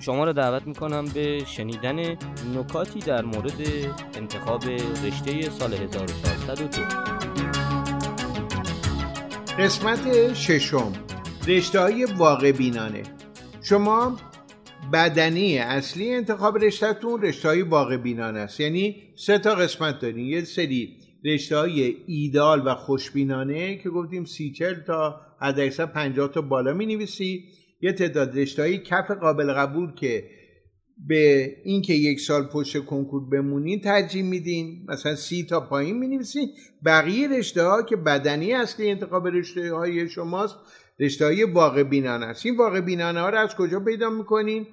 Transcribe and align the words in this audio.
شما 0.00 0.24
رو 0.24 0.32
دعوت 0.32 0.66
می‌کنم 0.66 1.04
به 1.14 1.44
شنیدن 1.46 2.16
نکاتی 2.54 3.00
در 3.00 3.24
مورد 3.24 3.60
انتخاب 4.14 4.62
رشته 5.04 5.50
سال 5.50 5.74
1402 5.74 6.82
قسمت 9.58 10.34
ششم. 10.34 10.92
رشته 11.48 11.80
های 11.80 12.04
واقع 12.04 12.52
بینانه 12.52 13.02
شما 13.62 14.16
بدنی 14.92 15.58
اصلی 15.58 16.14
انتخاب 16.14 16.58
رشتهتون 16.58 17.22
رشته 17.22 17.48
های 17.48 17.62
واقع 17.62 17.96
بینانه 17.96 18.38
است. 18.38 18.60
یعنی 18.60 18.96
سه 19.16 19.38
تا 19.38 19.54
قسمت 19.54 20.00
دارین. 20.00 20.26
یه 20.26 20.44
سری 20.44 20.96
رشته 21.24 21.56
های 21.56 21.96
ایدال 22.06 22.62
و 22.66 22.74
خوشبینانه 22.74 23.76
که 23.76 23.90
گفتیم 23.90 24.24
سی 24.24 24.52
چل 24.52 24.74
تا 24.74 25.20
حد 25.40 25.68
50 25.68 26.28
تا 26.28 26.40
بالا 26.40 26.72
می 26.72 26.86
نویسی 26.86 27.44
یه 27.80 27.92
تعداد 27.92 28.38
رشته 28.38 28.62
های 28.62 28.78
کف 28.78 29.10
قابل 29.10 29.52
قبول 29.52 29.94
که 29.94 30.24
به 31.08 31.56
اینکه 31.64 31.94
یک 31.94 32.20
سال 32.20 32.46
پشت 32.46 32.84
کنکور 32.84 33.28
بمونین 33.28 33.80
ترجیح 33.80 34.22
میدین. 34.22 34.86
مثلا 34.88 35.14
سی 35.14 35.44
تا 35.44 35.60
پایین 35.60 35.98
می 35.98 36.08
نویسین 36.08 36.48
بقیه 36.84 37.28
رشته 37.28 37.62
ها 37.62 37.82
که 37.82 37.96
بدنی 37.96 38.52
اصلی 38.52 38.90
انتخاب 38.90 39.26
رشته 39.26 39.74
های 39.74 40.08
شماست 40.08 40.56
رشته 41.00 41.24
های 41.24 41.44
واقع 41.44 41.82
بینانه 41.82 42.26
است. 42.26 42.46
این 42.46 42.56
واقع 42.56 42.80
بینانه 42.80 43.20
ها 43.20 43.28
رو 43.28 43.38
از 43.38 43.54
کجا 43.54 43.80
پیدا 43.80 44.10
می‌کنین؟ 44.10 44.66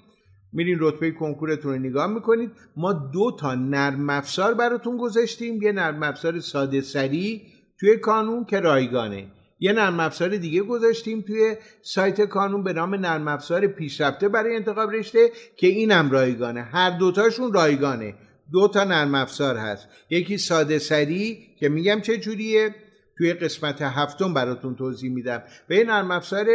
میرین 0.53 0.77
رتبه 0.79 1.11
کنکورتون 1.11 1.73
رو 1.73 1.79
نگاه 1.79 2.07
می‌کنید. 2.07 2.51
ما 2.77 2.93
دو 2.93 3.37
تا 3.39 3.55
نرم 3.55 4.09
افزار 4.09 4.53
براتون 4.53 4.97
گذاشتیم. 4.97 5.61
یه 5.61 5.71
نرم 5.71 6.03
افزار 6.03 6.39
ساده 6.39 6.81
سری 6.81 7.41
توی 7.79 7.97
کانون 7.97 8.45
که 8.45 8.59
رایگانه. 8.59 9.27
یه 9.63 9.73
نرم 9.73 9.99
افزار 9.99 10.29
دیگه 10.29 10.61
گذاشتیم 10.61 11.21
توی 11.21 11.55
سایت 11.81 12.21
کانون 12.21 12.63
به 12.63 12.73
نام 12.73 12.95
نرم 12.95 13.27
افزار 13.27 13.67
پیشرفته 13.67 14.29
برای 14.29 14.55
انتخاب 14.55 14.91
رشته 14.91 15.31
که 15.57 15.67
اینم 15.67 16.11
رایگانه. 16.11 16.61
هر 16.61 16.89
دوتاشون 16.89 17.53
رایگانه. 17.53 18.15
دو 18.51 18.67
تا 18.67 18.83
نرم 18.83 19.15
افزار 19.15 19.57
هست. 19.57 19.87
یکی 20.09 20.37
ساده 20.37 20.79
سری 20.79 21.47
که 21.59 21.69
میگم 21.69 22.01
چه 22.01 22.17
جوریه؟ 22.17 22.75
توی 23.17 23.33
قسمت 23.33 23.81
هفتم 23.81 24.33
براتون 24.33 24.75
توضیح 24.75 25.11
میدم. 25.11 25.43
و 25.69 25.73
یه 25.73 25.83
نرم 25.83 26.11
افزار 26.11 26.45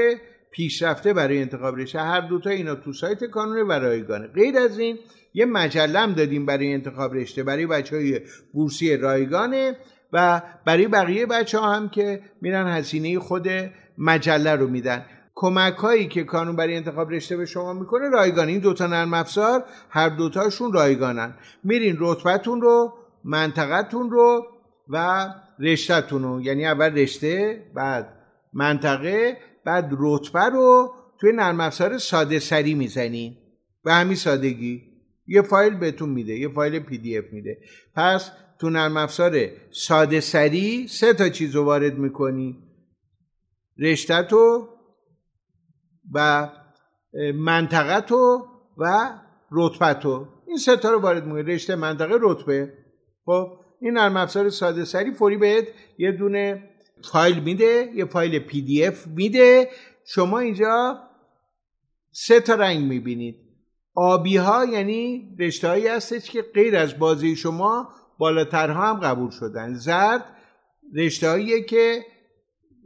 پیشرفته 0.50 1.12
برای 1.12 1.38
انتخاب 1.38 1.76
رشته. 1.76 1.98
هر 1.98 2.20
دوتا 2.20 2.50
اینا 2.50 2.75
تو 2.75 2.92
سایت 2.92 3.25
کانون 3.25 3.69
و 3.69 3.72
رایگانه. 3.72 4.26
غیر 4.26 4.58
از 4.58 4.78
این 4.78 4.98
یه 5.34 5.44
مجلم 5.44 6.12
دادیم 6.12 6.46
برای 6.46 6.72
انتخاب 6.72 7.14
رشته. 7.14 7.42
برای 7.42 7.66
بچه 7.66 7.96
های 7.96 8.20
بورسی 8.52 8.96
رایگانه. 8.96 9.76
و 10.12 10.42
برای 10.64 10.88
بقیه 10.88 11.26
بچه 11.26 11.58
ها 11.58 11.74
هم 11.74 11.88
که 11.88 12.22
میرن 12.41 12.66
هزینه 12.66 13.19
خود 13.19 13.48
مجله 13.98 14.54
رو 14.54 14.66
میدن. 14.66 15.06
کمک 15.34 15.74
هایی 15.74 16.08
که 16.08 16.24
کانون 16.24 16.56
برای 16.56 16.76
انتخاب 16.76 17.10
رشته 17.10 17.36
به 17.36 17.46
شما 17.46 17.72
می‌کنه 17.72 18.08
رایگان. 18.08 18.48
این 18.48 18.58
دوتا 18.58 18.86
نرم 18.86 19.14
افزار 19.14 19.64
هر 19.91 20.08
دوتاشون 20.08 20.72
رایگانن. 20.72 21.34
میرین 21.64 21.96
رتبتون 21.98 22.60
رو 22.60 22.94
منطقتون 23.24 24.10
رو 24.10 24.46
و 24.88 25.28
رشتهتون 25.58 26.22
رو. 26.22 26.40
یعنی 26.40 26.66
اول 26.66 26.98
رشته 26.98 27.62
بعد 27.75 28.08
منطقه 28.52 29.36
بعد 29.64 29.90
رتبه 29.98 30.44
رو 30.44 30.94
توی 31.20 31.32
نرم 31.32 31.60
افزار 31.60 31.98
ساده 31.98 32.38
سری 32.38 32.75
می‌زنین. 32.75 33.36
به 33.84 33.92
همین 33.92 34.16
سادگی. 34.16 34.82
یه 35.26 35.42
فایل 35.42 35.75
بهتون 35.75 36.08
میده 36.08 36.38
یه 36.38 36.48
فایل 36.48 36.78
PDF 36.78 37.25
میده. 37.32 37.58
پس 37.96 38.30
تو 38.60 38.70
نرم 38.70 38.96
افزار 38.96 39.48
ساده 39.70 40.20
سری 40.20 40.88
سه 40.88 41.14
تا 41.14 41.28
چیز 41.28 41.56
رو 41.56 41.64
وارد 41.64 41.98
می‌کنی. 41.98 42.58
رشته 43.78 44.22
تو 44.22 44.69
و 46.14 46.48
منطقه 47.34 48.00
تو 48.00 48.46
و 48.78 49.10
رتبه 49.50 49.94
تو. 49.94 50.26
این 50.46 50.56
سه 50.56 50.76
تا 50.76 50.91
رو 50.91 51.00
وارد 51.00 51.26
می‌کنی. 51.26 51.54
رشته 51.54 51.76
منطقه 51.76 52.19
رتبه. 52.20 52.72
خب 53.24 53.48
این 53.80 53.92
نرم 53.92 54.16
افزار 54.16 54.50
ساده 54.50 54.84
سری 54.84 55.12
فوری 55.12 55.36
بهت 55.36 55.69
یه 55.98 56.12
دونه 56.12 56.70
فایل 57.12 57.40
میده 57.40 57.90
یه 57.94 58.04
فایل 58.04 58.38
PDF 58.38 59.06
میده. 59.06 59.69
شما 60.06 60.38
اینجا 60.38 60.98
سه 62.12 62.40
تا 62.40 62.54
رنگ 62.54 62.84
می‌بینید. 62.84 63.36
آبی 63.94 64.36
ها 64.36 64.64
یعنی 64.64 65.36
رشته 65.38 65.69
هایی 65.69 65.86
هستش 65.86 66.30
که 66.30 66.42
غیر 66.42 66.76
از 66.76 66.98
بازی 66.98 67.36
شما 67.36 67.88
بالاترها 68.19 68.95
هم 68.95 69.01
قبول 69.01 69.31
شدن. 69.31 69.75
زرد 69.75 70.25
رشته 70.95 71.62
که 71.62 72.05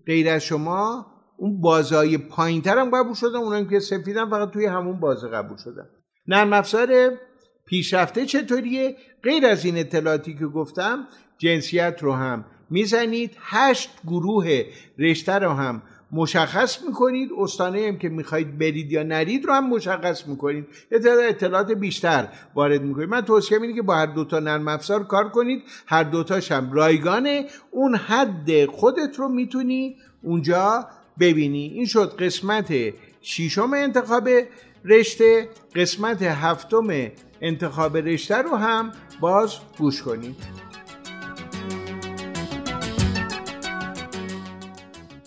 غیر 0.07 0.29
از 0.29 0.43
شما 0.43 1.07
اون 1.37 1.61
بازهای 1.61 2.19
پایین 2.19 2.63
تر 2.63 2.79
هم 2.79 2.91
قبول 2.91 3.15
شدن 3.15 3.37
اونایی 3.37 3.67
که 3.67 3.81
سفیدن 3.81 4.31
فقط 4.31 4.51
توی 4.51 4.67
همون 4.67 5.01
بازه 5.01 5.29
قبول 5.29 5.57
شدن. 5.57 5.89
نرم 6.29 6.53
افزار 6.53 7.19
پیشرفته 7.67 8.27
چطوریه؟ 8.27 8.97
غیر 9.23 9.47
از 9.47 9.65
این 9.65 9.79
اطلاعاتی 9.79 10.35
که 10.35 10.47
گفتم 10.47 11.07
جنسیت 11.39 11.99
رو 12.01 12.13
هم 12.13 12.45
می‌زنید. 12.71 13.37
هشت 13.41 13.91
گروه 14.07 14.65
رشته 14.99 15.33
رو 15.33 15.51
هم 15.51 15.83
مشخص 16.13 16.83
می‌کنید. 16.83 17.31
استانه 17.39 17.87
هم 17.89 17.99
که 17.99 18.09
می‌خواید 18.09 18.59
برید 18.59 18.93
یا 18.93 19.03
نرید 19.03 19.45
رو 19.45 19.53
هم 19.53 19.69
مشخص 19.69 20.27
می‌کنید. 20.27 20.67
اطلاعات 21.29 21.73
بیشتر 21.73 22.29
وارد 22.55 22.83
می‌کنید. 22.83 23.09
من 23.09 23.21
توصیه 23.21 23.61
اینه 23.61 23.75
که 23.75 23.83
با 23.83 23.95
هر 23.95 24.07
دوتا 24.07 24.39
نرم 24.39 24.69
افزار 24.69 25.05
کار 25.05 25.29
کنید. 25.29 25.63
هر 25.87 26.03
دوتاش 26.03 26.53
هم 26.53 26.73
رایگانه. 26.73 27.47
اون 27.71 27.95
حد 27.95 28.67
خودت 28.67 29.19
رو 29.19 29.29
می‌تونی 29.29 29.97
اونجا 30.23 30.87
ببینی. 31.21 31.67
این 31.75 31.87
شد 31.87 32.17
قسمت 32.19 32.75
شیشم 33.21 33.71
انتخاب 33.75 34.29
رشته. 34.85 35.49
قسمت 35.75 36.23
هفتم 36.23 36.87
انتخاب 37.41 37.97
رشته 37.97 38.37
رو 38.37 38.57
هم 38.57 38.93
باز 39.21 39.57
گوش 39.79 40.03
کنید. 40.03 40.37